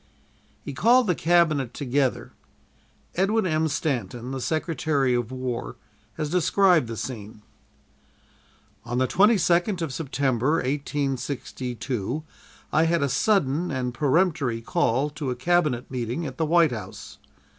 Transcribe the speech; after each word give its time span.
He 0.63 0.73
called 0.73 1.05
the 1.05 1.13
Cabinet 1.13 1.75
together. 1.75 2.33
Edwin 3.13 3.45
M. 3.45 3.67
Stanton, 3.67 4.31
the 4.31 4.41
Secretary 4.41 5.13
of 5.13 5.31
War, 5.31 5.75
has 6.13 6.31
described 6.31 6.87
the 6.87 6.97
scene: 6.97 7.43
"On 8.83 8.97
the 8.97 9.05
22nd 9.07 9.79
of 9.83 9.93
September, 9.93 10.53
1862, 10.53 12.23
I 12.73 12.85
had 12.85 13.03
a 13.03 13.09
sudden 13.09 13.69
and 13.69 13.93
peremptory 13.93 14.61
call 14.63 15.11
to 15.11 15.29
a 15.29 15.35
Cabinet 15.35 15.91
meeting 15.91 16.25
at 16.25 16.37
the 16.39 16.47
White 16.47 16.71
House. 16.71 17.19